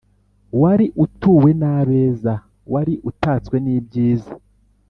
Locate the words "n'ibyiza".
3.65-4.31